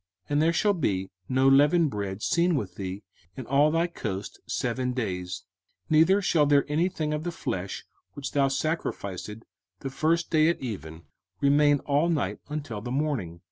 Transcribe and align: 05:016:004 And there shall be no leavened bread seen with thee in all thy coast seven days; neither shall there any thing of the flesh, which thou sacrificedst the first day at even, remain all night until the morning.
05:016:004 0.23 0.31
And 0.31 0.41
there 0.41 0.53
shall 0.53 0.73
be 0.73 1.11
no 1.29 1.47
leavened 1.47 1.91
bread 1.91 2.23
seen 2.23 2.55
with 2.55 2.73
thee 2.73 3.03
in 3.37 3.45
all 3.45 3.69
thy 3.69 3.85
coast 3.85 4.39
seven 4.47 4.93
days; 4.93 5.43
neither 5.91 6.23
shall 6.23 6.47
there 6.47 6.65
any 6.67 6.89
thing 6.89 7.13
of 7.13 7.23
the 7.23 7.31
flesh, 7.31 7.85
which 8.13 8.31
thou 8.31 8.47
sacrificedst 8.47 9.43
the 9.81 9.91
first 9.91 10.31
day 10.31 10.49
at 10.49 10.59
even, 10.59 11.03
remain 11.39 11.81
all 11.81 12.09
night 12.09 12.39
until 12.49 12.81
the 12.81 12.89
morning. 12.89 13.39